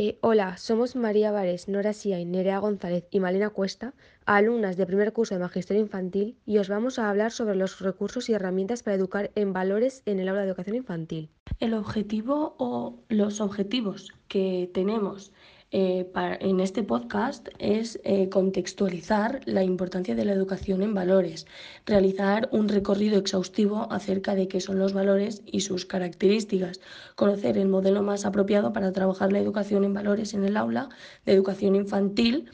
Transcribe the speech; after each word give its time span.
Eh, 0.00 0.16
hola, 0.20 0.56
somos 0.58 0.94
María 0.94 1.32
Vares, 1.32 1.66
Nora 1.66 1.92
Sia, 1.92 2.24
Nerea 2.24 2.60
González 2.60 3.08
y 3.10 3.18
Malena 3.18 3.50
Cuesta, 3.50 3.94
alumnas 4.26 4.76
de 4.76 4.86
primer 4.86 5.12
curso 5.12 5.34
de 5.34 5.40
Magisterio 5.40 5.82
Infantil, 5.82 6.36
y 6.46 6.58
os 6.58 6.68
vamos 6.68 7.00
a 7.00 7.10
hablar 7.10 7.32
sobre 7.32 7.56
los 7.56 7.80
recursos 7.80 8.28
y 8.28 8.32
herramientas 8.32 8.84
para 8.84 8.94
educar 8.94 9.32
en 9.34 9.52
valores 9.52 10.04
en 10.06 10.20
el 10.20 10.28
aula 10.28 10.42
de 10.42 10.46
educación 10.46 10.76
infantil. 10.76 11.30
El 11.58 11.74
objetivo 11.74 12.54
o 12.58 13.02
los 13.08 13.40
objetivos 13.40 14.12
que 14.28 14.70
tenemos 14.72 15.32
eh, 15.70 16.10
en 16.40 16.60
este 16.60 16.82
podcast 16.82 17.48
es 17.58 18.00
eh, 18.02 18.30
contextualizar 18.30 19.42
la 19.44 19.62
importancia 19.62 20.14
de 20.14 20.24
la 20.24 20.32
educación 20.32 20.82
en 20.82 20.94
valores, 20.94 21.46
realizar 21.84 22.48
un 22.52 22.68
recorrido 22.68 23.18
exhaustivo 23.18 23.86
acerca 23.92 24.34
de 24.34 24.48
qué 24.48 24.60
son 24.60 24.78
los 24.78 24.94
valores 24.94 25.42
y 25.44 25.60
sus 25.60 25.84
características, 25.84 26.80
conocer 27.16 27.58
el 27.58 27.68
modelo 27.68 28.02
más 28.02 28.24
apropiado 28.24 28.72
para 28.72 28.92
trabajar 28.92 29.30
la 29.30 29.40
educación 29.40 29.84
en 29.84 29.92
valores 29.92 30.32
en 30.32 30.44
el 30.44 30.56
aula 30.56 30.88
de 31.26 31.34
educación 31.34 31.76
infantil, 31.76 32.50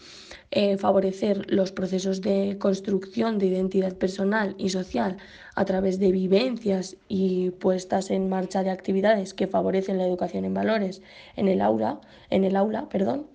eh, 0.50 0.76
favorecer 0.76 1.50
los 1.52 1.70
procesos 1.70 2.20
de 2.20 2.58
construcción 2.58 3.38
de 3.38 3.46
identidad 3.46 3.96
personal 3.96 4.56
y 4.58 4.70
social 4.70 5.18
a 5.54 5.64
través 5.64 5.98
de 5.98 6.12
vivencias 6.12 6.96
y 7.08 7.50
puestas 7.50 8.10
en 8.10 8.28
marcha 8.28 8.62
de 8.62 8.70
actividades 8.70 9.34
que 9.34 9.46
favorecen 9.46 9.98
la 9.98 10.06
educación 10.06 10.44
en 10.44 10.54
valores 10.54 11.02
en 11.36 11.48
el 11.48 11.60
aula, 11.60 12.00
en 12.30 12.44
el 12.44 12.56
aula, 12.56 12.88
perdón, 12.88 13.26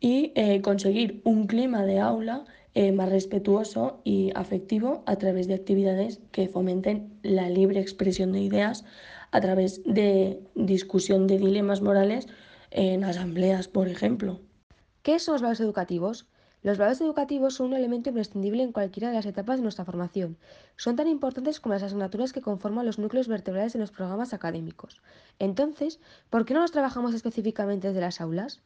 y 0.00 0.32
eh, 0.34 0.60
conseguir 0.60 1.20
un 1.24 1.46
clima 1.46 1.84
de 1.84 2.00
aula 2.00 2.44
eh, 2.74 2.92
más 2.92 3.08
respetuoso 3.08 4.00
y 4.04 4.32
afectivo 4.34 5.02
a 5.06 5.16
través 5.16 5.48
de 5.48 5.54
actividades 5.54 6.20
que 6.30 6.48
fomenten 6.48 7.18
la 7.22 7.48
libre 7.48 7.80
expresión 7.80 8.32
de 8.32 8.40
ideas 8.40 8.84
a 9.30 9.40
través 9.40 9.82
de 9.84 10.40
discusión 10.54 11.26
de 11.26 11.38
dilemas 11.38 11.80
morales 11.80 12.28
en 12.70 13.04
asambleas, 13.04 13.68
por 13.68 13.88
ejemplo. 13.88 14.40
¿Qué 15.02 15.18
son 15.18 15.40
los 15.40 15.60
educativos? 15.60 16.26
Los 16.66 16.78
valores 16.78 17.00
educativos 17.00 17.54
son 17.54 17.68
un 17.68 17.74
elemento 17.74 18.08
imprescindible 18.08 18.60
en 18.64 18.72
cualquiera 18.72 19.10
de 19.10 19.14
las 19.14 19.26
etapas 19.26 19.58
de 19.58 19.62
nuestra 19.62 19.84
formación. 19.84 20.36
Son 20.74 20.96
tan 20.96 21.06
importantes 21.06 21.60
como 21.60 21.74
las 21.74 21.84
asignaturas 21.84 22.32
que 22.32 22.40
conforman 22.40 22.84
los 22.84 22.98
núcleos 22.98 23.28
vertebrales 23.28 23.72
de 23.72 23.78
los 23.78 23.92
programas 23.92 24.34
académicos. 24.34 25.00
Entonces, 25.38 26.00
¿por 26.28 26.44
qué 26.44 26.54
no 26.54 26.62
los 26.62 26.72
trabajamos 26.72 27.14
específicamente 27.14 27.86
desde 27.86 28.00
las 28.00 28.20
aulas? 28.20 28.62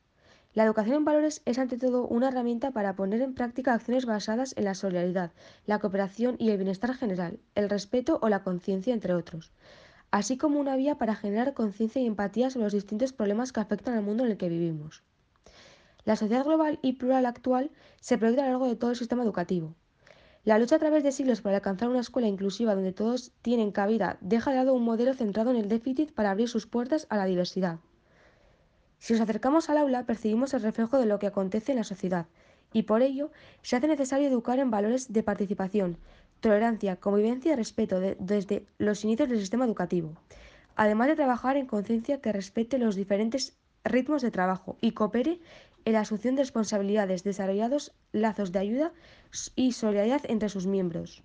La 0.55 0.65
educación 0.65 0.97
en 0.97 1.05
valores 1.05 1.43
es 1.45 1.59
ante 1.59 1.77
todo 1.77 2.07
una 2.07 2.29
herramienta 2.29 2.71
para 2.71 2.97
poner 2.97 3.21
en 3.21 3.35
práctica 3.35 3.75
acciones 3.75 4.07
basadas 4.07 4.55
en 4.57 4.65
la 4.65 4.75
solidaridad, 4.75 5.33
la 5.67 5.79
cooperación 5.79 6.37
y 6.39 6.49
el 6.49 6.57
bienestar 6.57 6.95
general, 6.95 7.39
el 7.55 7.69
respeto 7.69 8.19
o 8.23 8.31
la 8.31 8.43
conciencia, 8.43 8.95
entre 8.95 9.13
otros, 9.13 9.53
así 10.11 10.39
como 10.39 10.59
una 10.59 10.75
vía 10.75 10.97
para 10.97 11.17
generar 11.17 11.53
conciencia 11.53 12.01
y 12.01 12.07
empatía 12.07 12.49
sobre 12.49 12.65
los 12.65 12.73
distintos 12.73 13.13
problemas 13.13 13.53
que 13.53 13.61
afectan 13.61 13.93
al 13.93 14.05
mundo 14.05 14.25
en 14.25 14.31
el 14.31 14.39
que 14.39 14.49
vivimos. 14.49 15.05
La 16.05 16.17
sociedad 16.17 16.45
global 16.45 16.79
y 16.83 16.95
plural 16.95 17.27
actual 17.27 17.71
se 18.01 18.17
proyecta 18.19 18.43
a 18.43 18.47
lo 18.47 18.53
largo 18.53 18.67
de 18.69 18.77
todo 18.77 18.91
el 18.91 18.97
sistema 18.97 19.23
educativo. 19.23 19.75
La 20.45 20.59
lucha 20.59 20.77
a 20.77 20.79
través 20.79 21.05
de 21.05 21.13
siglos 21.13 21.43
por 21.43 21.53
alcanzar 21.53 21.91
una 21.91 22.01
escuela 22.01 22.29
inclusiva 22.29 22.75
donde 22.75 22.93
todos 22.93 23.33
tienen 23.43 23.73
cabida 23.73 24.17
deja 24.23 24.51
de 24.51 24.57
lado 24.57 24.73
un 24.73 24.85
modelo 24.85 25.13
centrado 25.13 25.51
en 25.51 25.57
el 25.57 25.69
déficit 25.69 26.13
para 26.13 26.31
abrir 26.31 26.49
sus 26.49 26.67
puertas 26.67 27.07
a 27.11 27.17
la 27.19 27.27
diversidad. 27.27 27.79
Si 28.99 29.13
nos 29.13 29.23
acercamos 29.23 29.69
al 29.69 29.79
aula, 29.79 30.07
percibimos 30.07 30.55
el 30.55 30.63
reflejo 30.63 30.99
de 30.99 31.07
lo 31.07 31.19
que 31.19 31.27
acontece 31.27 31.73
en 31.73 31.79
la 31.79 31.85
sociedad, 31.85 32.27
y 32.73 32.85
por 32.85 33.03
ello 33.03 33.31
se 33.63 33.77
hace 33.77 33.89
necesario 33.89 34.29
educar 34.29 34.59
en 34.59 34.71
valores 34.71 35.13
de 35.13 35.23
participación, 35.23 35.99
tolerancia, 36.41 36.97
convivencia 36.97 37.53
y 37.53 37.57
respeto 37.57 38.01
desde 38.01 38.67
los 38.79 39.05
inicios 39.05 39.29
del 39.29 39.41
sistema 39.41 39.67
educativo, 39.67 40.15
además 40.77 41.09
de 41.09 41.17
trabajar 41.17 41.57
en 41.57 41.67
conciencia 41.67 42.21
que 42.21 42.33
respete 42.33 42.79
los 42.79 42.97
diferentes 42.97 43.59
ritmos 43.85 44.23
de 44.23 44.31
trabajo 44.31 44.77
y 44.81 44.93
coopere 44.93 45.41
la 45.93 46.01
asunción 46.01 46.35
de 46.35 46.43
responsabilidades, 46.43 47.25
desarrollados 47.25 47.93
lazos 48.13 48.53
de 48.53 48.59
ayuda 48.59 48.93
y 49.57 49.73
solidaridad 49.73 50.23
entre 50.29 50.49
sus 50.49 50.67
miembros. 50.67 51.23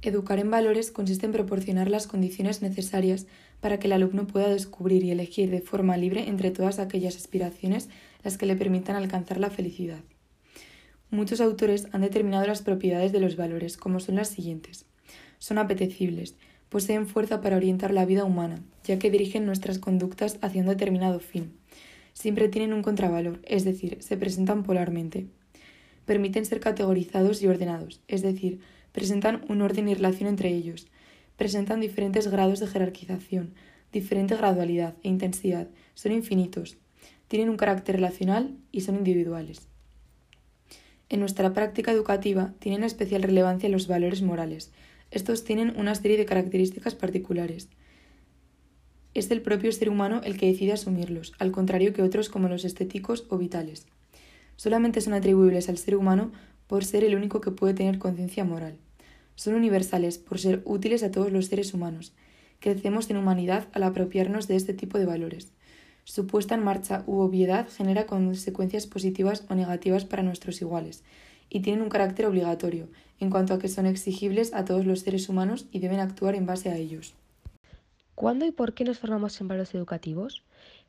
Educar 0.00 0.38
en 0.38 0.50
valores 0.50 0.92
consiste 0.92 1.26
en 1.26 1.32
proporcionar 1.32 1.90
las 1.90 2.06
condiciones 2.06 2.62
necesarias 2.62 3.26
para 3.60 3.80
que 3.80 3.88
el 3.88 3.92
alumno 3.92 4.28
pueda 4.28 4.48
descubrir 4.48 5.02
y 5.02 5.10
elegir 5.10 5.50
de 5.50 5.60
forma 5.60 5.96
libre 5.96 6.28
entre 6.28 6.52
todas 6.52 6.78
aquellas 6.78 7.16
aspiraciones 7.16 7.88
las 8.22 8.38
que 8.38 8.46
le 8.46 8.54
permitan 8.54 8.94
alcanzar 8.94 9.40
la 9.40 9.50
felicidad. 9.50 10.00
Muchos 11.10 11.40
autores 11.40 11.88
han 11.92 12.02
determinado 12.02 12.46
las 12.46 12.62
propiedades 12.62 13.10
de 13.10 13.20
los 13.20 13.34
valores 13.34 13.76
como 13.76 13.98
son 13.98 14.14
las 14.14 14.28
siguientes. 14.28 14.86
Son 15.38 15.58
apetecibles, 15.58 16.36
poseen 16.68 17.08
fuerza 17.08 17.40
para 17.40 17.56
orientar 17.56 17.92
la 17.92 18.04
vida 18.04 18.24
humana, 18.24 18.62
ya 18.84 19.00
que 19.00 19.10
dirigen 19.10 19.46
nuestras 19.46 19.80
conductas 19.80 20.38
hacia 20.42 20.60
un 20.60 20.68
determinado 20.68 21.18
fin 21.18 21.57
siempre 22.18 22.48
tienen 22.48 22.72
un 22.72 22.82
contravalor, 22.82 23.40
es 23.44 23.64
decir, 23.64 23.98
se 24.00 24.16
presentan 24.16 24.64
polarmente. 24.64 25.28
Permiten 26.04 26.44
ser 26.46 26.58
categorizados 26.58 27.42
y 27.42 27.46
ordenados, 27.46 28.00
es 28.08 28.22
decir, 28.22 28.58
presentan 28.90 29.44
un 29.48 29.62
orden 29.62 29.88
y 29.88 29.94
relación 29.94 30.28
entre 30.28 30.48
ellos. 30.48 30.88
Presentan 31.36 31.80
diferentes 31.80 32.26
grados 32.26 32.58
de 32.58 32.66
jerarquización, 32.66 33.54
diferente 33.92 34.34
gradualidad 34.34 34.94
e 35.04 35.08
intensidad, 35.08 35.68
son 35.94 36.10
infinitos. 36.10 36.76
Tienen 37.28 37.50
un 37.50 37.56
carácter 37.56 37.94
relacional 37.94 38.56
y 38.72 38.80
son 38.80 38.96
individuales. 38.96 39.68
En 41.10 41.20
nuestra 41.20 41.54
práctica 41.54 41.92
educativa 41.92 42.52
tienen 42.58 42.82
especial 42.82 43.22
relevancia 43.22 43.68
los 43.68 43.86
valores 43.86 44.22
morales. 44.22 44.72
Estos 45.12 45.44
tienen 45.44 45.78
una 45.78 45.94
serie 45.94 46.16
de 46.16 46.26
características 46.26 46.96
particulares 46.96 47.68
es 49.18 49.30
el 49.30 49.42
propio 49.42 49.72
ser 49.72 49.90
humano 49.90 50.20
el 50.24 50.36
que 50.38 50.46
decide 50.46 50.72
asumirlos, 50.72 51.32
al 51.38 51.50
contrario 51.50 51.92
que 51.92 52.02
otros 52.02 52.28
como 52.28 52.48
los 52.48 52.64
estéticos 52.64 53.26
o 53.28 53.38
vitales. 53.38 53.86
Solamente 54.56 55.00
son 55.00 55.14
atribuibles 55.14 55.68
al 55.68 55.78
ser 55.78 55.96
humano 55.96 56.32
por 56.66 56.84
ser 56.84 57.04
el 57.04 57.14
único 57.14 57.40
que 57.40 57.50
puede 57.50 57.74
tener 57.74 57.98
conciencia 57.98 58.44
moral. 58.44 58.76
Son 59.34 59.54
universales 59.54 60.18
por 60.18 60.38
ser 60.38 60.62
útiles 60.64 61.02
a 61.02 61.10
todos 61.10 61.32
los 61.32 61.46
seres 61.46 61.74
humanos. 61.74 62.12
Crecemos 62.60 63.08
en 63.10 63.16
humanidad 63.16 63.68
al 63.72 63.84
apropiarnos 63.84 64.48
de 64.48 64.56
este 64.56 64.74
tipo 64.74 64.98
de 64.98 65.06
valores. 65.06 65.52
Su 66.04 66.26
puesta 66.26 66.54
en 66.54 66.64
marcha 66.64 67.04
u 67.06 67.18
obviedad 67.18 67.68
genera 67.68 68.06
consecuencias 68.06 68.86
positivas 68.86 69.44
o 69.48 69.54
negativas 69.54 70.04
para 70.04 70.22
nuestros 70.22 70.60
iguales, 70.60 71.04
y 71.50 71.60
tienen 71.60 71.82
un 71.82 71.88
carácter 71.88 72.26
obligatorio, 72.26 72.88
en 73.20 73.30
cuanto 73.30 73.54
a 73.54 73.58
que 73.58 73.68
son 73.68 73.86
exigibles 73.86 74.54
a 74.54 74.64
todos 74.64 74.86
los 74.86 75.00
seres 75.00 75.28
humanos 75.28 75.66
y 75.70 75.80
deben 75.80 76.00
actuar 76.00 76.34
en 76.34 76.46
base 76.46 76.70
a 76.70 76.76
ellos. 76.76 77.14
¿Cuándo 78.18 78.44
y 78.44 78.50
por 78.50 78.74
qué 78.74 78.82
nos 78.82 78.98
formamos 78.98 79.40
en 79.40 79.46
valores 79.46 79.72
educativos? 79.76 80.42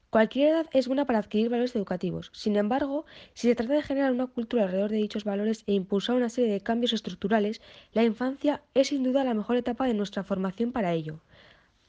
Cualquier 0.09 0.49
edad 0.49 0.65
es 0.73 0.87
buena 0.87 1.05
para 1.05 1.19
adquirir 1.19 1.51
valores 1.51 1.75
educativos. 1.75 2.31
Sin 2.33 2.55
embargo, 2.55 3.05
si 3.35 3.47
se 3.47 3.53
trata 3.53 3.75
de 3.75 3.83
generar 3.83 4.11
una 4.11 4.25
cultura 4.25 4.63
alrededor 4.63 4.89
de 4.89 4.97
dichos 4.97 5.25
valores 5.25 5.63
e 5.67 5.73
impulsar 5.73 6.15
una 6.15 6.29
serie 6.29 6.51
de 6.51 6.61
cambios 6.61 6.91
estructurales, 6.91 7.61
la 7.93 8.01
infancia 8.01 8.63
es 8.73 8.87
sin 8.87 9.03
duda 9.03 9.23
la 9.23 9.35
mejor 9.35 9.57
etapa 9.57 9.85
de 9.85 9.93
nuestra 9.93 10.23
formación 10.23 10.71
para 10.71 10.93
ello. 10.93 11.19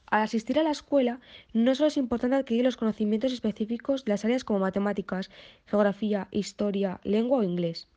Al 0.05 0.21
asistir 0.21 0.59
a 0.59 0.63
la 0.63 0.69
escuela, 0.69 1.21
no 1.53 1.73
solo 1.73 1.87
es 1.87 1.97
importante 1.97 2.35
adquirir 2.35 2.63
los 2.63 2.77
conocimientos 2.77 3.33
específicos 3.33 4.05
de 4.05 4.11
las 4.11 4.23
áreas 4.23 4.43
como 4.43 4.59
matemáticas, 4.59 5.31
geografía, 5.65 6.27
historia, 6.29 7.01
lengua 7.03 7.39
o 7.39 7.43
inglés. 7.43 7.87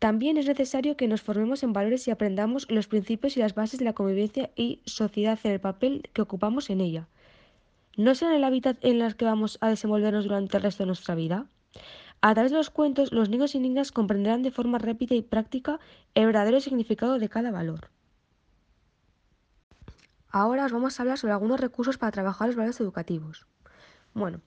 También 0.00 0.38
es 0.38 0.46
necesario 0.46 0.96
que 0.96 1.08
nos 1.08 1.20
formemos 1.20 1.62
en 1.62 1.74
valores 1.74 2.08
y 2.08 2.10
aprendamos 2.10 2.66
los 2.70 2.88
principios 2.88 3.36
y 3.36 3.40
las 3.40 3.54
bases 3.54 3.78
de 3.78 3.84
la 3.84 3.92
convivencia 3.92 4.50
y 4.56 4.80
sociedad 4.86 5.38
en 5.44 5.52
el 5.52 5.60
papel 5.60 6.08
que 6.14 6.22
ocupamos 6.22 6.70
en 6.70 6.80
ella. 6.80 7.06
¿No 7.98 8.14
será 8.14 8.34
el 8.34 8.44
hábitat 8.44 8.82
en 8.82 9.02
el 9.02 9.14
que 9.14 9.26
vamos 9.26 9.58
a 9.60 9.68
desenvolvernos 9.68 10.24
durante 10.24 10.56
el 10.56 10.62
resto 10.62 10.84
de 10.84 10.86
nuestra 10.86 11.14
vida? 11.14 11.48
A 12.22 12.32
través 12.32 12.50
de 12.50 12.56
los 12.56 12.70
cuentos, 12.70 13.12
los 13.12 13.28
niños 13.28 13.54
y 13.54 13.60
niñas 13.60 13.92
comprenderán 13.92 14.42
de 14.42 14.50
forma 14.50 14.78
rápida 14.78 15.14
y 15.14 15.20
práctica 15.20 15.80
el 16.14 16.24
verdadero 16.24 16.60
significado 16.60 17.18
de 17.18 17.28
cada 17.28 17.50
valor. 17.50 17.90
Ahora 20.30 20.64
os 20.64 20.72
vamos 20.72 20.98
a 20.98 21.02
hablar 21.02 21.18
sobre 21.18 21.34
algunos 21.34 21.60
recursos 21.60 21.98
para 21.98 22.12
trabajar 22.12 22.46
los 22.46 22.56
valores 22.56 22.80
educativos. 22.80 23.46
Bueno, 24.14 24.40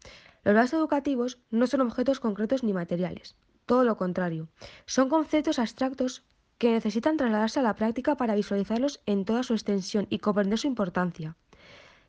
los 0.44 0.56
valores 0.56 0.74
educativos 0.74 1.38
no 1.52 1.68
son 1.68 1.82
objetos 1.82 2.20
concretos 2.20 2.64
ni 2.64 2.74
materiales. 2.74 3.36
Todo 3.66 3.84
lo 3.84 3.98
contrario. 3.98 4.50
Son 4.86 5.10
conceptos 5.10 5.60
abstractos 5.60 6.24
que 6.58 6.72
necesitan 6.72 7.18
trasladarse 7.18 7.60
a 7.60 7.64
la 7.64 7.76
práctica 7.76 8.16
para 8.16 8.36
visualizarlos 8.36 9.02
en 9.06 9.26
toda 9.26 9.44
su 9.44 9.54
extensión 9.54 10.08
y 10.10 10.20
comprender 10.20 10.60
su 10.60 10.68
importancia. 10.68 11.36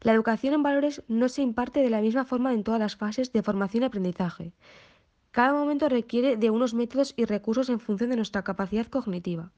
La 0.00 0.12
educación 0.12 0.54
en 0.54 0.62
valores 0.62 1.02
no 1.08 1.28
se 1.28 1.42
imparte 1.42 1.80
de 1.80 1.90
la 1.90 2.00
misma 2.00 2.24
forma 2.24 2.52
en 2.52 2.62
todas 2.62 2.80
las 2.80 2.96
fases 2.96 3.32
de 3.32 3.42
formación 3.42 3.82
y 3.82 3.86
aprendizaje. 3.86 4.52
Cada 5.30 5.52
momento 5.52 5.88
requiere 5.88 6.36
de 6.36 6.50
unos 6.50 6.74
métodos 6.74 7.14
y 7.16 7.24
recursos 7.24 7.68
en 7.68 7.80
función 7.80 8.10
de 8.10 8.16
nuestra 8.16 8.44
capacidad 8.44 8.86
cognitiva. 8.86 9.50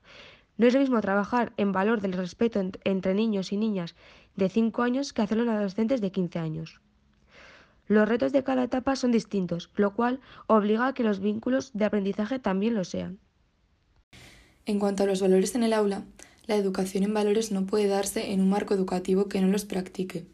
No 0.56 0.66
es 0.66 0.72
lo 0.72 0.80
mismo 0.80 1.00
trabajar 1.00 1.52
en 1.56 1.72
valor 1.72 2.00
del 2.00 2.14
respeto 2.14 2.60
entre 2.84 3.14
niños 3.14 3.52
y 3.52 3.56
niñas 3.56 3.94
de 4.36 4.48
5 4.48 4.82
años 4.82 5.12
que 5.12 5.22
hacerlo 5.22 5.42
en 5.42 5.50
adolescentes 5.50 6.00
de 6.00 6.12
15 6.12 6.38
años. 6.38 6.80
Los 7.88 8.08
retos 8.08 8.32
de 8.32 8.42
cada 8.42 8.64
etapa 8.64 8.96
son 8.96 9.12
distintos, 9.12 9.70
lo 9.76 9.94
cual 9.94 10.20
obliga 10.46 10.88
a 10.88 10.94
que 10.94 11.04
los 11.04 11.20
vínculos 11.20 11.70
de 11.72 11.84
aprendizaje 11.84 12.38
también 12.38 12.74
lo 12.74 12.84
sean. 12.84 13.18
En 14.64 14.80
cuanto 14.80 15.04
a 15.04 15.06
los 15.06 15.20
valores 15.20 15.54
en 15.54 15.62
el 15.62 15.72
aula, 15.72 16.04
la 16.46 16.56
educación 16.56 17.04
en 17.04 17.14
valores 17.14 17.52
no 17.52 17.66
puede 17.66 17.86
darse 17.86 18.32
en 18.32 18.40
un 18.40 18.48
marco 18.48 18.74
educativo 18.74 19.28
que 19.28 19.40
no 19.40 19.48
los 19.48 19.64
practique. 19.64 20.26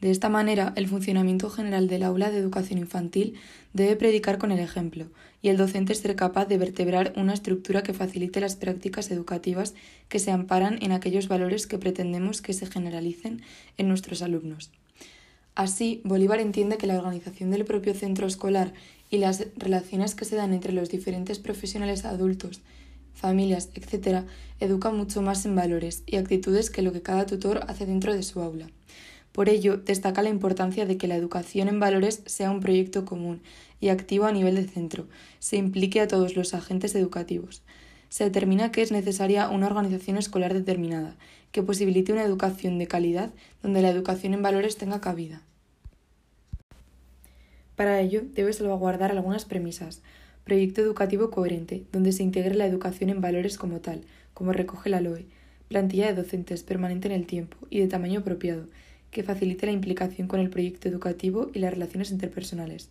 De 0.00 0.10
esta 0.10 0.28
manera, 0.28 0.72
el 0.76 0.88
funcionamiento 0.88 1.50
general 1.50 1.88
del 1.88 2.02
aula 2.02 2.30
de 2.30 2.38
educación 2.38 2.78
infantil 2.78 3.34
debe 3.72 3.96
predicar 3.96 4.38
con 4.38 4.52
el 4.52 4.58
ejemplo, 4.58 5.06
y 5.42 5.48
el 5.48 5.56
docente 5.56 5.94
ser 5.94 6.14
capaz 6.16 6.46
de 6.46 6.58
vertebrar 6.58 7.12
una 7.16 7.34
estructura 7.34 7.82
que 7.82 7.94
facilite 7.94 8.40
las 8.40 8.56
prácticas 8.56 9.10
educativas 9.10 9.74
que 10.08 10.18
se 10.18 10.30
amparan 10.30 10.78
en 10.82 10.92
aquellos 10.92 11.28
valores 11.28 11.66
que 11.66 11.78
pretendemos 11.78 12.42
que 12.42 12.52
se 12.52 12.66
generalicen 12.66 13.42
en 13.76 13.88
nuestros 13.88 14.22
alumnos. 14.22 14.70
Así, 15.56 16.02
Bolívar 16.04 16.38
entiende 16.40 16.76
que 16.76 16.86
la 16.86 16.98
organización 16.98 17.50
del 17.50 17.64
propio 17.64 17.94
centro 17.94 18.26
escolar 18.26 18.74
y 19.08 19.16
las 19.16 19.46
relaciones 19.56 20.14
que 20.14 20.26
se 20.26 20.36
dan 20.36 20.52
entre 20.52 20.74
los 20.74 20.90
diferentes 20.90 21.38
profesionales 21.38 22.04
adultos, 22.04 22.60
familias, 23.14 23.70
etc., 23.74 24.26
educan 24.60 24.98
mucho 24.98 25.22
más 25.22 25.46
en 25.46 25.56
valores 25.56 26.02
y 26.06 26.16
actitudes 26.16 26.68
que 26.68 26.82
lo 26.82 26.92
que 26.92 27.00
cada 27.00 27.24
tutor 27.24 27.62
hace 27.68 27.86
dentro 27.86 28.12
de 28.12 28.22
su 28.22 28.42
aula. 28.42 28.68
Por 29.32 29.48
ello, 29.48 29.78
destaca 29.78 30.20
la 30.22 30.28
importancia 30.28 30.84
de 30.84 30.98
que 30.98 31.08
la 31.08 31.16
educación 31.16 31.68
en 31.68 31.80
valores 31.80 32.20
sea 32.26 32.50
un 32.50 32.60
proyecto 32.60 33.06
común 33.06 33.40
y 33.80 33.88
activo 33.88 34.26
a 34.26 34.32
nivel 34.32 34.56
de 34.56 34.68
centro, 34.68 35.08
se 35.38 35.56
implique 35.56 36.02
a 36.02 36.08
todos 36.08 36.36
los 36.36 36.52
agentes 36.52 36.94
educativos. 36.94 37.62
Se 38.16 38.24
determina 38.24 38.72
que 38.72 38.80
es 38.80 38.92
necesaria 38.92 39.50
una 39.50 39.66
organización 39.66 40.16
escolar 40.16 40.54
determinada, 40.54 41.16
que 41.52 41.62
posibilite 41.62 42.14
una 42.14 42.22
educación 42.22 42.78
de 42.78 42.86
calidad 42.86 43.28
donde 43.62 43.82
la 43.82 43.90
educación 43.90 44.32
en 44.32 44.40
valores 44.40 44.78
tenga 44.78 45.02
cabida. 45.02 45.42
Para 47.74 48.00
ello, 48.00 48.22
debe 48.32 48.54
salvaguardar 48.54 49.10
algunas 49.10 49.44
premisas. 49.44 50.00
Proyecto 50.44 50.80
educativo 50.80 51.28
coherente, 51.28 51.84
donde 51.92 52.10
se 52.12 52.22
integre 52.22 52.54
la 52.54 52.64
educación 52.64 53.10
en 53.10 53.20
valores 53.20 53.58
como 53.58 53.80
tal, 53.80 54.00
como 54.32 54.54
recoge 54.54 54.88
la 54.88 55.02
LOE. 55.02 55.26
Plantilla 55.68 56.06
de 56.06 56.14
docentes 56.14 56.62
permanente 56.62 57.08
en 57.08 57.12
el 57.12 57.26
tiempo 57.26 57.58
y 57.68 57.80
de 57.80 57.86
tamaño 57.86 58.20
apropiado, 58.20 58.64
que 59.10 59.24
facilite 59.24 59.66
la 59.66 59.72
implicación 59.72 60.26
con 60.26 60.40
el 60.40 60.48
proyecto 60.48 60.88
educativo 60.88 61.50
y 61.52 61.58
las 61.58 61.74
relaciones 61.74 62.10
interpersonales. 62.10 62.88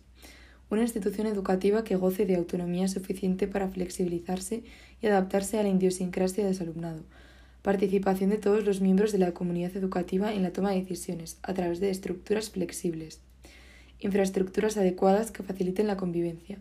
Una 0.68 0.82
institución 0.82 1.26
educativa 1.26 1.84
que 1.84 1.96
goce 1.96 2.26
de 2.26 2.36
autonomía 2.36 2.88
suficiente 2.88 3.46
para 3.46 3.68
flexibilizarse 3.68 4.64
y 5.00 5.06
adaptarse 5.06 5.58
a 5.58 5.62
la 5.62 5.68
idiosincrasia 5.68 6.44
de 6.44 6.58
alumnado. 6.58 7.02
Participación 7.62 8.30
de 8.30 8.38
todos 8.38 8.64
los 8.64 8.80
miembros 8.80 9.12
de 9.12 9.18
la 9.18 9.32
comunidad 9.32 9.76
educativa 9.76 10.32
en 10.32 10.42
la 10.42 10.52
toma 10.52 10.70
de 10.70 10.80
decisiones, 10.80 11.38
a 11.42 11.54
través 11.54 11.80
de 11.80 11.90
estructuras 11.90 12.50
flexibles 12.50 13.20
infraestructuras 14.00 14.76
adecuadas 14.76 15.30
que 15.30 15.42
faciliten 15.42 15.86
la 15.86 15.96
convivencia, 15.96 16.58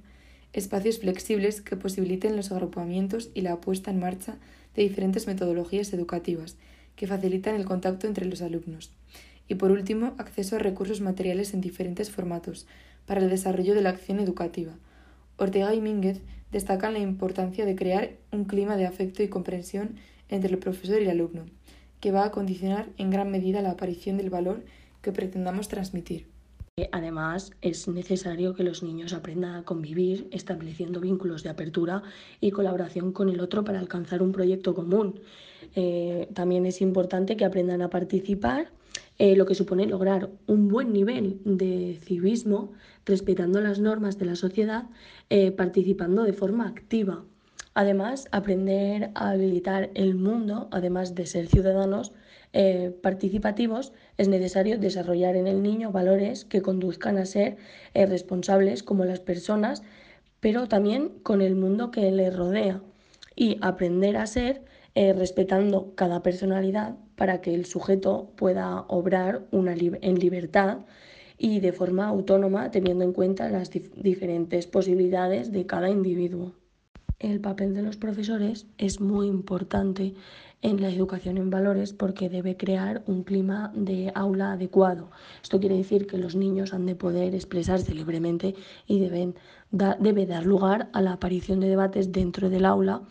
espacios 0.54 1.00
flexibles 1.00 1.62
que 1.62 1.76
posibiliten 1.76 2.36
los 2.36 2.52
agrupamientos 2.52 3.30
y 3.34 3.42
la 3.42 3.60
puesta 3.60 3.92
en 3.92 4.00
marcha 4.00 4.38
de 4.76 4.84
diferentes 4.84 5.28
metodologías 5.28 5.92
educativas 5.94 6.56
que 6.96 7.08
facilitan 7.08 7.56
el 7.56 7.66
contacto 7.66 8.08
entre 8.08 8.26
los 8.26 8.42
alumnos. 8.42 8.92
Y 9.48 9.56
por 9.56 9.72
último, 9.72 10.14
acceso 10.18 10.56
a 10.56 10.60
recursos 10.60 11.02
materiales 11.02 11.54
en 11.54 11.62
diferentes 11.62 12.12
formatos 12.12 12.68
para 13.06 13.22
el 13.22 13.30
desarrollo 13.30 13.76
de 13.76 13.82
la 13.82 13.90
acción 13.90 14.20
educativa. 14.20 14.74
Ortega 15.38 15.74
y 15.74 15.82
Mínguez 15.82 16.22
destacan 16.52 16.94
la 16.94 17.00
importancia 17.00 17.66
de 17.66 17.76
crear 17.76 18.12
un 18.32 18.46
clima 18.46 18.78
de 18.78 18.88
afecto 18.88 19.22
y 19.24 19.28
comprensión 19.28 19.96
entre 20.30 20.52
el 20.52 20.58
profesor 20.58 21.02
y 21.02 21.04
el 21.04 21.12
alumno, 21.12 21.46
que 22.00 22.12
va 22.12 22.26
a 22.26 22.32
condicionar 22.32 22.90
en 22.98 23.10
gran 23.10 23.30
medida 23.30 23.62
la 23.62 23.72
aparición 23.72 24.18
del 24.18 24.30
valor 24.30 24.64
que 25.02 25.12
pretendamos 25.12 25.68
transmitir. 25.68 26.28
Además, 26.92 27.52
es 27.62 27.88
necesario 27.88 28.54
que 28.54 28.64
los 28.64 28.84
niños 28.84 29.14
aprendan 29.14 29.56
a 29.56 29.64
convivir, 29.64 30.28
estableciendo 30.32 31.00
vínculos 31.00 31.42
de 31.42 31.50
apertura 31.50 32.04
y 32.42 32.52
colaboración 32.52 33.14
con 33.14 33.30
el 33.30 33.40
otro 33.40 33.64
para 33.64 33.80
alcanzar 33.80 34.22
un 34.22 34.34
proyecto 34.34 34.76
común. 34.76 35.22
Eh, 35.76 36.28
también 36.34 36.66
es 36.66 36.82
importante 36.82 37.38
que 37.38 37.46
aprendan 37.46 37.82
a 37.82 37.90
participar, 37.90 38.72
eh, 39.18 39.36
lo 39.36 39.46
que 39.46 39.56
supone 39.56 39.86
lograr 39.86 40.30
un 40.48 40.68
buen 40.68 40.92
nivel 40.92 41.40
de 41.46 41.98
civismo, 42.04 42.74
respetando 43.06 43.62
las 43.62 43.80
normas 43.80 44.18
de 44.18 44.26
la 44.26 44.36
sociedad, 44.36 44.86
eh, 45.30 45.52
participando 45.52 46.24
de 46.24 46.34
forma 46.34 46.68
activa. 46.68 47.24
Además, 47.74 48.28
aprender 48.32 49.12
a 49.16 49.32
habilitar 49.32 49.90
el 49.96 50.16
mundo, 50.16 50.68
además 50.72 51.16
de 51.16 51.26
ser 51.26 51.48
ciudadanos, 51.48 52.14
eh, 52.54 52.96
participativos, 53.02 53.92
es 54.18 54.30
necesario 54.30 54.78
desarrollar 54.78 55.36
en 55.36 55.48
el 55.48 55.62
niño 55.62 55.92
valores 55.92 56.46
que 56.46 56.62
conduzcan 56.62 57.18
a 57.18 57.26
ser 57.26 57.58
eh, 57.94 58.06
responsables 58.06 58.82
como 58.82 59.04
las 59.04 59.20
personas, 59.20 59.84
pero 60.40 60.68
también 60.68 61.10
con 61.22 61.42
el 61.42 61.56
mundo 61.56 61.92
que 61.92 62.12
le 62.12 62.30
rodea 62.30 62.82
y 63.36 63.58
aprender 63.62 64.18
a 64.18 64.28
ser 64.28 64.64
respetando 64.96 65.94
cada 65.96 66.24
personalidad 66.24 66.96
para 67.16 67.42
que 67.42 67.54
el 67.54 67.66
sujeto 67.66 68.32
pueda 68.36 68.82
obrar 68.88 69.46
en 69.52 70.20
libertad 70.20 70.80
y 71.38 71.60
de 71.60 71.74
forma 71.74 72.08
autónoma 72.08 72.72
teniendo 72.72 73.04
en 73.04 73.14
cuenta 73.14 73.50
las 73.50 73.70
diferentes 73.72 74.68
posibilidades 74.68 75.52
de 75.52 75.66
cada 75.66 75.90
individuo. 75.90 76.54
El 77.20 77.40
papel 77.40 77.74
de 77.74 77.82
los 77.82 77.98
profesores 77.98 78.68
es 78.78 79.00
muy 79.00 79.28
importante 79.28 80.14
en 80.62 80.82
la 80.82 80.90
educación 80.90 81.38
en 81.38 81.50
valores 81.50 81.94
porque 81.94 82.28
debe 82.28 82.58
crear 82.58 83.04
un 83.08 83.24
clima 83.24 83.72
de 83.76 84.12
aula 84.16 84.54
adecuado. 84.54 85.12
Esto 85.42 85.60
quiere 85.60 85.78
decir 85.78 86.08
que 86.08 86.18
los 86.18 86.36
niños 86.36 86.74
han 86.74 86.86
de 86.86 86.96
poder 86.96 87.36
expresarse 87.36 87.94
libremente 87.94 88.56
y 88.88 89.00
deben 89.00 89.36
debe 90.00 90.26
dar 90.26 90.46
lugar 90.46 90.90
a 90.94 91.02
la 91.02 91.14
aparición 91.14 91.60
de 91.60 91.68
debates 91.68 92.12
dentro 92.12 92.50
del 92.50 92.66
aula 92.66 93.02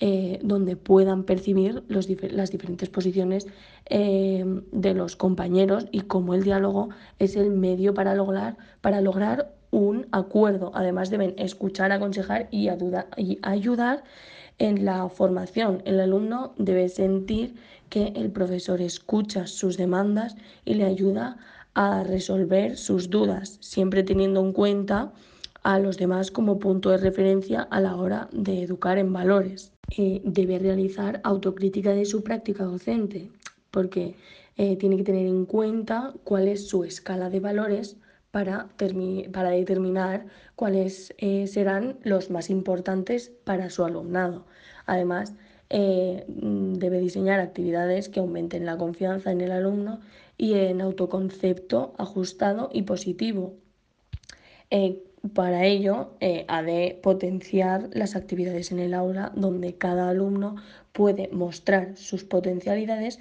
eh, 0.00 0.40
donde 0.42 0.76
puedan 0.76 1.24
percibir 1.24 1.82
los 1.88 2.08
las 2.32 2.50
diferentes 2.50 2.88
posiciones 2.88 3.46
eh, 3.86 4.44
de 4.72 4.94
los 4.94 5.16
compañeros 5.16 5.86
y 5.92 6.00
cómo 6.02 6.34
el 6.34 6.42
diálogo 6.42 6.88
es 7.18 7.36
el 7.36 7.50
medio 7.50 7.94
para 7.94 8.14
lograr, 8.14 8.56
para 8.80 9.00
lograr 9.00 9.54
un 9.70 10.06
acuerdo. 10.12 10.70
Además 10.74 11.10
deben 11.10 11.34
escuchar, 11.36 11.92
aconsejar 11.92 12.48
y, 12.50 12.68
y 13.18 13.38
ayudar 13.42 14.04
en 14.58 14.84
la 14.84 15.08
formación. 15.08 15.82
El 15.84 16.00
alumno 16.00 16.54
debe 16.56 16.88
sentir 16.88 17.56
que 17.90 18.12
el 18.16 18.30
profesor 18.30 18.80
escucha 18.80 19.46
sus 19.46 19.76
demandas 19.76 20.36
y 20.64 20.74
le 20.74 20.84
ayuda 20.84 21.36
a 21.74 22.04
resolver 22.04 22.76
sus 22.76 23.10
dudas, 23.10 23.58
siempre 23.60 24.02
teniendo 24.02 24.40
en 24.40 24.52
cuenta 24.52 25.12
a 25.64 25.80
los 25.80 25.96
demás 25.98 26.30
como 26.30 26.58
punto 26.58 26.90
de 26.90 26.98
referencia 26.98 27.62
a 27.62 27.80
la 27.80 27.96
hora 27.96 28.28
de 28.32 28.62
educar 28.62 28.98
en 28.98 29.12
valores. 29.12 29.72
Eh, 29.96 30.22
debe 30.24 30.58
realizar 30.58 31.20
autocrítica 31.24 31.90
de 31.92 32.04
su 32.04 32.22
práctica 32.22 32.64
docente, 32.64 33.30
porque 33.70 34.14
eh, 34.56 34.76
tiene 34.76 34.96
que 34.96 35.04
tener 35.04 35.26
en 35.26 35.46
cuenta 35.46 36.14
cuál 36.22 36.48
es 36.48 36.68
su 36.68 36.84
escala 36.84 37.28
de 37.28 37.40
valores 37.40 37.96
para, 38.30 38.68
para 39.32 39.50
determinar 39.50 40.26
cuáles 40.56 41.14
eh, 41.18 41.46
serán 41.46 41.98
los 42.02 42.30
más 42.30 42.50
importantes 42.50 43.32
para 43.44 43.70
su 43.70 43.84
alumnado. 43.84 44.44
Además, 44.86 45.34
eh, 45.70 46.24
debe 46.28 46.98
diseñar 47.00 47.40
actividades 47.40 48.08
que 48.08 48.20
aumenten 48.20 48.66
la 48.66 48.76
confianza 48.76 49.32
en 49.32 49.40
el 49.40 49.50
alumno 49.50 50.00
y 50.36 50.54
en 50.54 50.80
autoconcepto 50.80 51.94
ajustado 51.96 52.70
y 52.72 52.82
positivo. 52.82 53.54
Para 55.32 55.64
ello, 55.64 56.10
ha 56.48 56.62
de 56.62 56.98
potenciar 57.02 57.88
las 57.92 58.14
actividades 58.16 58.72
en 58.72 58.78
el 58.78 58.94
aula 58.94 59.32
donde 59.34 59.74
cada 59.76 60.08
alumno 60.08 60.56
puede 60.92 61.28
mostrar 61.32 61.96
sus 61.96 62.24
potencialidades 62.24 63.20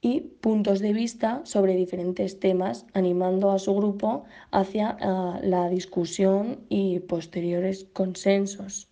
y 0.00 0.20
puntos 0.20 0.78
de 0.78 0.92
vista 0.92 1.40
sobre 1.44 1.74
diferentes 1.74 2.38
temas, 2.38 2.86
animando 2.94 3.50
a 3.50 3.58
su 3.58 3.74
grupo 3.74 4.24
hacia 4.50 4.96
ah, 5.00 5.40
la 5.42 5.68
discusión 5.68 6.60
y 6.68 7.00
posteriores 7.00 7.86
consensos. 7.92 8.88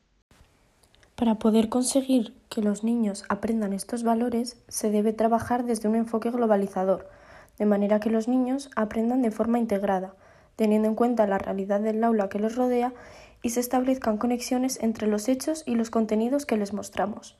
Para 1.14 1.36
poder 1.36 1.68
conseguir 1.68 2.34
que 2.48 2.60
los 2.60 2.84
niños 2.84 3.24
aprendan 3.28 3.72
estos 3.72 4.02
valores, 4.02 4.62
se 4.68 4.90
debe 4.90 5.12
trabajar 5.12 5.64
desde 5.64 5.88
un 5.88 5.94
enfoque 5.94 6.30
globalizador, 6.30 7.08
de 7.58 7.66
manera 7.66 8.00
que 8.00 8.10
los 8.10 8.28
niños 8.28 8.68
aprendan 8.76 9.22
de 9.22 9.30
forma 9.30 9.58
integrada, 9.58 10.14
teniendo 10.56 10.88
en 10.88 10.94
cuenta 10.94 11.26
la 11.26 11.38
realidad 11.38 11.80
del 11.80 12.02
aula 12.02 12.28
que 12.28 12.38
los 12.38 12.56
rodea 12.56 12.92
y 13.42 13.50
se 13.50 13.60
establezcan 13.60 14.18
conexiones 14.18 14.78
entre 14.82 15.06
los 15.06 15.28
hechos 15.28 15.62
y 15.66 15.74
los 15.74 15.90
contenidos 15.90 16.46
que 16.46 16.56
les 16.56 16.72
mostramos. 16.72 17.36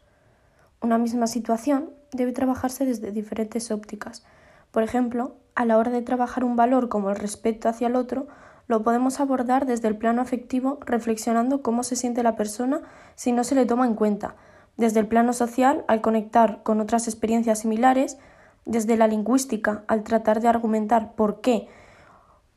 Una 0.81 0.99
misma 0.99 1.27
situación 1.27 1.91
debe 2.13 2.33
trabajarse 2.33 2.85
desde 2.85 3.11
diferentes 3.11 3.71
ópticas. 3.71 4.25
Por 4.71 4.83
ejemplo, 4.83 5.37
a 5.55 5.65
la 5.65 5.79
hora 5.79 5.91
de 5.91 6.03
trabajar 6.03 6.45
un 6.45 6.55
valor 6.55 6.89
como 6.89 7.11
el 7.11 7.17
respeto 7.17 7.69
hacia 7.69 7.89
el 7.89 7.97
otro, 7.97 8.29
lo 8.69 8.83
podemos 8.83 9.21
abordar 9.21 9.65
desde 9.65 9.89
el 9.89 9.97
plano 9.97 10.21
afectivo 10.21 10.79
reflexionando 10.85 11.63
cómo 11.63 11.83
se 11.83 11.97
siente 11.97 12.23
la 12.23 12.37
persona 12.37 12.83
si 13.15 13.33
no 13.33 13.43
se 13.43 13.55
le 13.55 13.65
toma 13.65 13.87
en 13.87 13.95
cuenta, 13.95 14.35
desde 14.77 15.01
el 15.01 15.07
plano 15.07 15.33
social 15.33 15.85
al 15.89 16.01
conectar 16.01 16.63
con 16.63 16.81
otras 16.81 17.09
experiencias 17.09 17.61
similares, 17.61 18.19
desde 18.65 18.97
la 18.97 19.07
lingüística 19.07 19.85
al 19.87 20.03
tratar 20.03 20.41
de 20.41 20.49
argumentar 20.49 21.15
por 21.15 21.41
qué, 21.41 21.69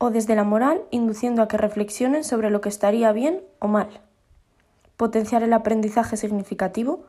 o 0.02 0.10
desde 0.10 0.34
la 0.34 0.44
moral 0.44 0.80
induciendo 0.90 1.42
a 1.42 1.48
que 1.48 1.58
reflexionen 1.58 2.24
sobre 2.24 2.48
lo 2.48 2.62
que 2.62 2.70
estaría 2.70 3.12
bien 3.12 3.42
o 3.58 3.68
mal. 3.68 4.00
Potenciar 4.96 5.42
el 5.42 5.52
aprendizaje 5.52 6.16
significativo 6.16 7.04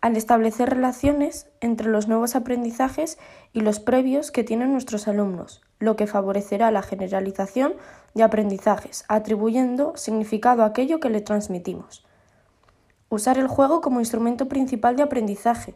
al 0.00 0.16
establecer 0.16 0.70
relaciones 0.70 1.48
entre 1.60 1.88
los 1.88 2.06
nuevos 2.06 2.36
aprendizajes 2.36 3.18
y 3.52 3.60
los 3.60 3.80
previos 3.80 4.30
que 4.30 4.44
tienen 4.44 4.70
nuestros 4.70 5.08
alumnos, 5.08 5.62
lo 5.80 5.96
que 5.96 6.06
favorecerá 6.06 6.70
la 6.70 6.82
generalización 6.82 7.74
de 8.14 8.22
aprendizajes, 8.22 9.04
atribuyendo 9.08 9.96
significado 9.96 10.62
a 10.62 10.66
aquello 10.66 11.00
que 11.00 11.10
le 11.10 11.22
transmitimos. 11.22 12.06
Usar 13.08 13.36
el 13.36 13.48
juego 13.48 13.80
como 13.80 13.98
instrumento 13.98 14.48
principal 14.48 14.94
de 14.94 15.02
aprendizaje. 15.02 15.74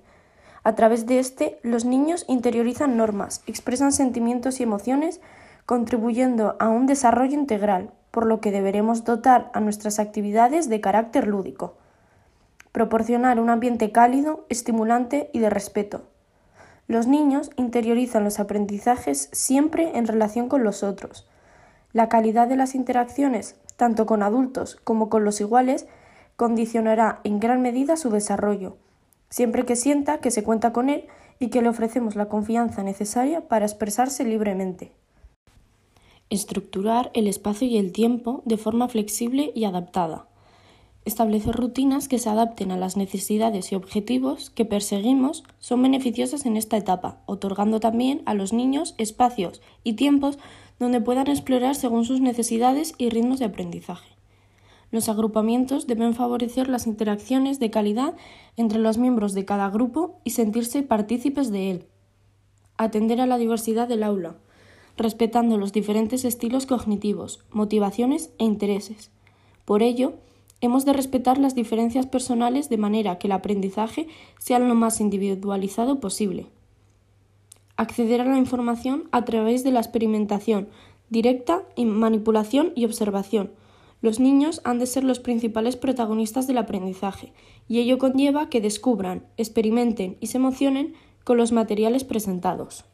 A 0.63 0.77
través 0.77 1.07
de 1.07 1.19
este, 1.19 1.59
los 1.63 1.85
niños 1.85 2.25
interiorizan 2.29 2.97
normas, 2.97 3.43
expresan 3.49 3.91
sentimientos 3.93 4.61
y 4.61 4.63
emociones, 4.63 5.21
contribuyendo 5.67 6.57
a 6.61 6.69
un 6.69 6.87
desarrollo 6.87 7.35
integral, 7.35 7.91
por 8.13 8.25
lo 8.25 8.41
que 8.41 8.53
deberemos 8.53 9.05
dotar 9.05 9.51
a 9.53 9.61
nuestras 9.61 9.99
actividades 9.99 10.69
de 10.69 10.81
carácter 10.81 11.27
lúdico. 11.27 11.75
Proporcionar 12.73 13.41
un 13.41 13.51
ambiente 13.51 13.91
cálido, 13.93 14.47
estimulante 14.49 15.29
y 15.33 15.41
de 15.41 15.51
respeto. 15.51 16.05
Los 16.87 17.09
niños 17.09 17.51
interiorizan 17.57 18.23
los 18.23 18.39
aprendizajes 18.39 19.29
siempre 19.33 19.99
en 19.99 20.07
relación 20.07 20.49
con 20.49 20.63
los 20.63 20.85
otros. 20.85 21.29
La 21.93 22.09
calidad 22.09 22.47
de 22.47 22.57
las 22.57 22.75
interacciones, 22.77 23.57
tanto 23.77 24.07
con 24.07 24.23
adultos 24.23 24.77
como 24.85 25.09
con 25.09 25.25
los 25.25 25.41
iguales, 25.41 25.87
condicionará 26.37 27.21
en 27.25 27.41
gran 27.41 27.61
medida 27.61 27.97
su 27.97 28.11
desarrollo, 28.11 28.77
siempre 29.31 29.65
que 29.65 29.75
sienta 29.75 30.19
que 30.19 30.31
se 30.31 30.45
cuenta 30.45 30.73
con 30.73 30.91
él 30.91 31.09
y 31.39 31.49
que 31.49 31.61
le 31.61 31.71
ofrecemos 31.71 32.15
la 32.15 32.29
confianza 32.29 32.83
necesaria 32.85 33.49
para 33.49 33.67
expresarse 33.67 34.23
libremente. 34.25 34.93
Estructurar 36.29 37.13
el 37.15 37.29
espacio 37.29 37.69
y 37.69 37.79
el 37.79 37.93
tiempo 37.93 38.43
de 38.45 38.57
forma 38.57 38.89
flexible 38.89 39.53
y 39.55 39.65
adaptada. 39.65 40.27
Establecer 41.05 41.55
rutinas 41.55 42.09
que 42.09 42.19
se 42.19 42.29
adapten 42.29 42.73
a 42.73 42.77
las 42.77 42.97
necesidades 42.97 43.71
y 43.71 43.77
objetivos 43.77 44.51
que 44.51 44.65
perseguimos 44.65 45.45
son 45.61 45.83
beneficiosas 45.83 46.45
en 46.45 46.57
esta 46.57 46.77
etapa, 46.77 47.23
otorgando 47.27 47.79
también 47.79 48.23
a 48.27 48.35
los 48.35 48.53
niños 48.53 48.97
espacios 48.99 49.63
y 49.85 49.93
tiempos 49.93 50.37
donde 50.81 51.01
puedan 51.01 51.29
explorar 51.29 51.77
según 51.77 52.05
sus 52.05 52.21
necesidades 52.21 52.97
y 52.99 53.09
ritmos 53.09 53.39
de 53.39 53.45
aprendizaje. 53.45 54.17
Los 54.91 55.09
agrupamientos 55.09 55.87
deben 55.87 56.13
favorecer 56.13 56.69
las 56.69 56.89
interacciones 56.89 57.61
de 57.61 57.71
calidad 57.71 58.15
entre 58.57 58.81
los 58.81 58.99
miembros 58.99 59.33
de 59.33 59.45
cada 59.45 59.71
grupo 59.71 60.19
y 60.25 60.31
sentirse 60.31 60.83
partícipes 60.83 61.53
de 61.53 61.71
él. 61.71 61.87
Atender 62.79 63.21
a 63.21 63.27
la 63.27 63.39
diversidad 63.39 63.87
del 63.87 64.03
aula, 64.03 64.39
respetando 64.97 65.59
los 65.59 65.73
diferentes 65.73 66.25
estilos 66.25 66.67
cognitivos, 66.67 67.45
motivaciones 67.51 68.31
e 68.39 68.45
intereses. 68.45 69.11
Por 69.65 69.83
ello, 69.83 70.15
Hemos 70.63 70.87
de 70.87 70.95
respetar 70.95 71.37
las 71.37 71.55
diferencias 71.55 72.07
personales 72.07 72.71
de 72.71 72.79
manera 72.79 73.19
que 73.19 73.27
el 73.27 73.33
aprendizaje 73.33 74.09
sea 74.39 74.59
lo 74.59 74.75
más 74.75 75.01
individualizado 75.01 76.01
posible. 76.01 76.47
Acceder 77.77 78.23
a 78.23 78.25
la 78.25 78.39
información 78.39 79.05
a 79.13 79.27
través 79.27 79.65
de 79.65 79.71
la 79.71 79.81
experimentación 79.81 80.69
directa, 81.11 81.63
manipulación 81.77 82.73
y 82.75 82.85
observación. 82.85 83.53
Los 84.01 84.19
niños 84.19 84.61
han 84.65 84.79
de 84.79 84.87
ser 84.87 85.05
los 85.05 85.21
principales 85.21 85.77
protagonistas 85.77 86.47
del 86.47 86.59
aprendizaje, 86.59 87.33
y 87.69 87.79
ello 87.79 87.99
conlleva 87.99 88.49
que 88.49 88.61
descubran, 88.61 89.27
experimenten 89.37 90.17
y 90.21 90.29
se 90.29 90.39
emocionen 90.39 90.95
con 91.23 91.37
los 91.37 91.53
materiales 91.53 92.03
presentados. 92.03 92.85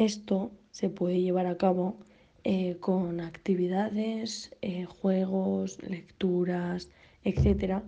Esto 0.00 0.50
se 0.70 0.88
puede 0.88 1.20
llevar 1.20 1.44
a 1.44 1.58
cabo 1.58 1.98
eh, 2.42 2.78
con 2.80 3.20
actividades, 3.20 4.50
eh, 4.62 4.86
juegos, 4.86 5.76
lecturas, 5.82 6.88
etcétera, 7.22 7.82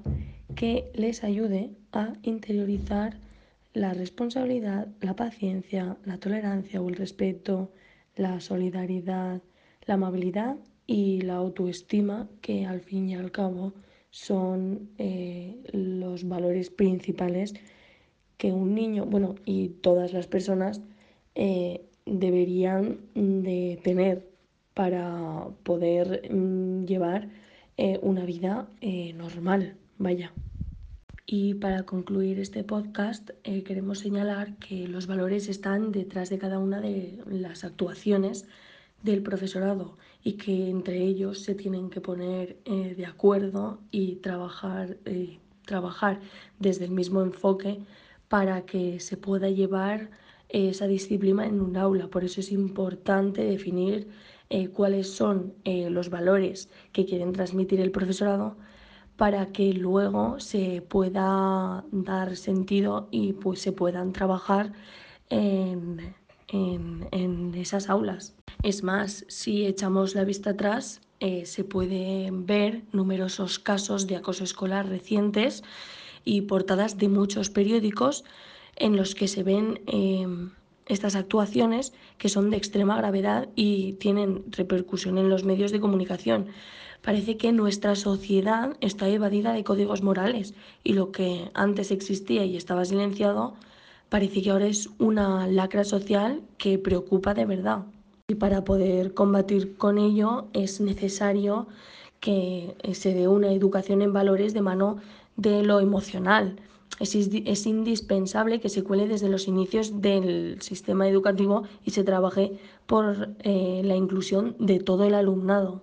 que 0.55 0.91
les 0.93 1.25
ayude 1.25 1.71
a 1.91 2.13
interiorizar 2.23 3.17
la 3.73 3.95
responsabilidad, 3.95 4.89
la 5.01 5.17
paciencia, 5.17 5.97
la 6.05 6.19
tolerancia 6.19 6.83
o 6.83 6.91
el 6.91 6.97
respeto, 6.97 7.71
la 8.15 8.41
solidaridad, 8.41 9.41
la 9.87 9.95
amabilidad 9.95 10.57
y 10.87 11.23
la 11.23 11.37
autoestima, 11.37 12.29
que 12.43 12.67
al 12.67 12.83
fin 12.83 13.09
y 13.09 13.15
al 13.15 13.31
cabo 13.31 13.73
son 14.11 14.91
eh, 14.99 15.57
los 15.73 16.29
valores 16.29 16.69
principales 16.69 17.55
que 18.37 18.53
un 18.53 18.75
niño, 18.75 19.07
bueno, 19.07 19.37
y 19.47 19.71
todas 19.81 20.13
las 20.13 20.27
personas 20.27 20.83
deberían 22.07 22.99
de 23.15 23.81
tener 23.83 24.33
para 24.75 25.49
poder 25.63 26.29
mm, 26.33 26.85
llevar 26.85 27.29
eh, 27.77 27.99
una 28.03 28.25
vida 28.25 28.69
eh, 28.81 29.13
normal, 29.15 29.77
vaya. 29.99 30.33
Y 31.27 31.55
para 31.55 31.85
concluir 31.85 32.39
este 32.39 32.65
podcast, 32.65 33.31
eh, 33.45 33.63
queremos 33.63 34.01
señalar 34.01 34.57
que 34.57 34.89
los 34.89 35.07
valores 35.07 35.49
están 35.49 35.93
detrás 35.93 36.29
de 36.31 36.39
cada 36.39 36.59
una 36.59 36.81
de 36.81 37.23
las 37.27 37.65
actuaciones 37.65 38.47
del 39.03 39.23
profesorado 39.23 39.97
y 40.23 40.35
que 40.35 40.69
entre 40.69 40.99
ellos 41.03 41.41
se 41.41 41.55
tienen 41.55 41.91
que 41.91 42.01
poner 42.01 42.59
de 42.65 43.05
acuerdo 43.07 43.81
y 43.91 44.17
trabajar, 44.17 44.97
trabajar 45.67 46.21
desde 46.61 46.85
el 46.85 46.93
mismo 46.93 47.21
enfoque 47.23 47.81
para 48.29 48.63
que 48.65 49.01
se 49.01 49.17
pueda 49.17 49.49
llevar 49.51 50.11
esa 50.53 50.87
disciplina 50.87 51.47
en 51.47 51.61
un 51.61 51.77
aula. 51.77 52.09
Por 52.09 52.25
eso 52.25 52.41
es 52.41 52.53
importante 52.53 53.43
definir 53.43 54.09
eh, 54.51 54.69
cuáles 54.69 55.11
son 55.11 55.55
eh, 55.65 55.89
los 55.91 56.11
valores 56.11 56.69
que 56.93 57.07
quieren 57.07 57.33
transmitir 57.33 57.81
el 57.81 57.91
profesorado 57.91 58.57
para 59.17 59.47
que 59.53 59.73
luego 59.73 60.41
se 60.41 60.83
pueda 60.83 61.85
dar 61.91 62.37
sentido 62.37 63.09
y 63.11 63.33
pues 63.33 63.61
se 63.61 63.73
puedan 63.73 64.13
trabajar 64.13 64.73
en, 65.31 66.15
esas 67.55 67.89
aulas. 67.89 68.35
Es 68.63 68.83
más, 68.83 69.25
si 69.29 69.65
echamos 69.65 70.15
la 70.15 70.25
vista 70.25 70.51
atrás, 70.51 71.01
eh, 71.21 71.47
se 71.47 71.65
pueden 71.65 72.45
ver 72.45 72.83
numerosos 72.93 73.59
casos 73.59 74.07
de 74.07 74.17
acoso 74.17 74.45
escolar 74.45 74.89
recientes 74.89 75.63
y 76.25 76.43
portadas 76.43 76.99
de 76.99 77.09
muchos 77.09 77.49
periódicos 77.49 78.25
en 78.77 78.97
los 78.97 79.15
que 79.15 79.29
se 79.29 79.43
ven 79.43 79.81
estas 80.87 81.15
actuaciones 81.15 81.93
que 82.19 82.29
son 82.29 82.51
de 82.51 82.57
extrema 82.57 82.97
gravedad 82.97 83.49
y 83.55 83.95
tienen 83.95 84.45
repercusión 84.51 85.19
en 85.19 85.29
los 85.29 85.45
medios 85.45 85.73
de 85.73 85.81
comunicación. 85.81 86.47
Parece 87.03 87.37
que 87.37 87.53
nuestra 87.53 87.97
sociedad 87.97 88.77
está 88.81 89.09
evadida 89.09 89.53
de 89.53 89.65
códigos 89.65 90.03
morales 90.03 90.55
y 90.85 90.93
lo 90.93 91.11
que 91.11 91.51
antes 91.55 91.91
existía 91.91 92.45
y 92.45 92.57
estaba 92.57 92.85
silenciado 92.85 93.55
parece 94.09 94.43
que 94.43 94.51
ahora 94.51 94.67
es 94.67 94.89
una 94.99 95.47
lacra 95.47 95.85
social 95.85 96.43
que 96.59 96.79
preocupa 96.79 97.35
de 97.35 97.47
verdad. 97.47 97.87
Y 98.29 98.35
para 98.35 98.63
poder 98.63 99.15
combatir 99.15 99.75
con 99.77 99.99
ello 99.99 100.47
es 100.53 100.81
necesario 100.81 101.67
que 102.21 102.77
se 102.93 103.15
dé 103.15 103.27
una 103.27 103.53
educación 103.53 104.01
en 104.01 104.13
valores 104.13 104.55
de 104.55 104.61
mano 104.61 104.99
de 105.37 105.65
lo 105.65 105.81
emocional, 105.81 106.57
es, 107.01 107.67
indispensable 107.67 108.61
que 108.61 108.69
se 108.69 108.85
cuele 108.85 109.09
desde 109.09 109.29
los 109.29 109.49
inicios 109.49 110.01
del 110.01 110.61
sistema 110.61 111.09
educativo 111.09 111.65
y 111.85 111.91
se 111.91 112.05
trabaje 112.05 112.53
por 112.87 113.31
eh, 113.41 113.83
la 113.85 113.97
inclusión 113.97 114.55
de 114.59 114.79
todo 114.79 115.05
el 115.05 115.15
alumnado. 115.15 115.83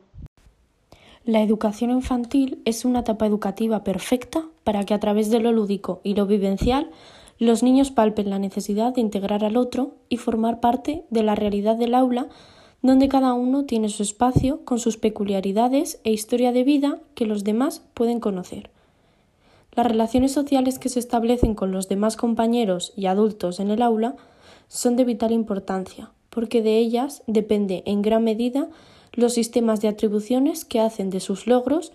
La 1.26 1.42
educación 1.42 1.92
infantil 1.92 2.62
es 2.66 2.86
una 2.86 3.02
etapa 3.02 3.26
educativa 3.26 3.84
perfecta 3.84 4.46
para 4.64 4.86
que 4.86 4.94
a 4.94 5.00
través 5.00 5.30
de 5.30 5.40
lo 5.40 5.52
lúdico 5.52 6.02
y 6.04 6.16
lo 6.16 6.26
vivencial 6.26 6.90
los 7.38 7.64
niños 7.64 7.92
palpen 7.92 8.30
la 8.30 8.40
necesidad 8.40 8.94
de 8.94 9.02
integrar 9.02 9.46
al 9.46 9.56
otro 9.56 9.96
y 10.10 10.18
formar 10.18 10.60
parte 10.60 11.06
de 11.10 11.24
la 11.24 11.36
realidad 11.36 11.78
del 11.78 11.96
aula 11.96 12.28
donde 12.82 13.10
cada 13.10 13.34
uno 13.34 13.66
tiene 13.66 13.90
su 13.90 14.04
espacio 14.04 14.64
con 14.66 14.80
sus 14.80 14.98
peculiaridades 14.98 16.00
e 16.04 16.12
historia 16.12 16.52
de 16.52 16.64
vida 16.64 17.00
que 17.16 17.26
los 17.26 17.44
demás 17.44 17.82
pueden 17.94 18.20
conocer. 18.20 18.72
Las 19.76 19.86
relaciones 19.86 20.32
sociales 20.32 20.80
que 20.80 20.90
se 20.90 21.00
establecen 21.00 21.56
con 21.56 21.72
los 21.72 21.88
demás 21.88 22.18
compañeros 22.18 22.94
y 22.96 23.06
adultos 23.06 23.60
en 23.60 23.70
el 23.70 23.82
aula 23.82 24.16
son 24.68 24.96
de 24.96 25.06
vital 25.06 25.32
importancia, 25.32 26.12
porque 26.30 26.62
de 26.62 26.78
ellas 26.78 27.24
depende 27.28 27.84
en 27.86 28.02
gran 28.02 28.24
medida 28.24 28.68
los 29.14 29.34
sistemas 29.34 29.82
de 29.82 29.88
atribuciones 29.88 30.66
que 30.66 30.80
hacen 30.80 31.10
de 31.10 31.20
sus 31.20 31.48
logros 31.48 31.92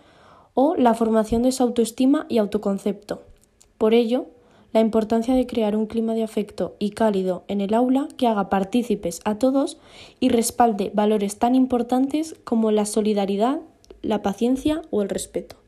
o 0.54 0.76
la 0.76 0.94
formación 0.94 1.42
de 1.42 1.52
su 1.52 1.62
autoestima 1.62 2.26
y 2.28 2.38
autoconcepto. 2.38 3.22
Por 3.78 3.92
ello, 3.92 4.26
la 4.72 4.80
importancia 4.80 5.34
de 5.34 5.46
crear 5.46 5.76
un 5.76 5.86
clima 5.86 6.14
de 6.14 6.24
afecto 6.24 6.74
y 6.78 6.90
cálido 6.90 7.44
en 7.46 7.60
el 7.60 7.74
aula 7.74 8.08
que 8.16 8.26
haga 8.26 8.50
partícipes 8.50 9.20
a 9.24 9.36
todos 9.36 9.78
y 10.18 10.30
respalde 10.30 10.90
valores 10.94 11.38
tan 11.38 11.54
importantes 11.54 12.34
como 12.44 12.72
la 12.72 12.84
solidaridad, 12.84 13.60
la 14.02 14.22
paciencia 14.22 14.82
o 14.90 15.02
el 15.02 15.08
respeto. 15.08 15.63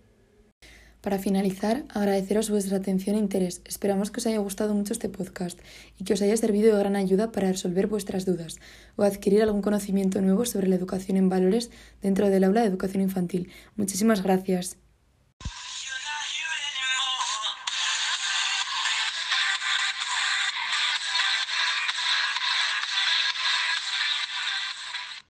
Para 1.07 1.21
finalizar, 1.21 1.85
agradeceros 1.95 2.51
vuestra 2.51 2.79
atención 2.79 3.15
e 3.15 3.21
interés. 3.21 3.63
Esperamos 3.65 4.11
que 4.11 4.19
os 4.19 4.27
haya 4.27 4.43
gustado 4.43 4.75
mucho 4.75 4.93
este 4.93 5.09
podcast 5.09 5.57
y 6.01 6.03
que 6.03 6.15
os 6.15 6.21
haya 6.21 6.37
servido 6.37 6.75
de 6.75 6.81
gran 6.83 6.97
ayuda 6.97 7.31
para 7.31 7.53
resolver 7.53 7.87
vuestras 7.87 8.27
dudas 8.27 8.59
o 8.97 9.05
adquirir 9.05 9.41
algún 9.41 9.63
conocimiento 9.63 10.21
nuevo 10.21 10.45
sobre 10.45 10.67
la 10.67 10.75
educación 10.75 11.17
en 11.17 11.29
valores 11.29 11.71
dentro 12.03 12.29
del 12.29 12.43
aula 12.43 12.63
de 12.63 12.67
educación 12.67 13.05
infantil. 13.05 13.51
Muchísimas 13.77 14.25
gracias. 14.25 14.79